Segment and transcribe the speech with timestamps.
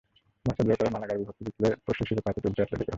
[0.45, 2.89] Barca draw করায় মালাগার বিপক্ষে জিতলে পরশুই শিরোপা হাতে তুলত অ্যাটলেটিকো।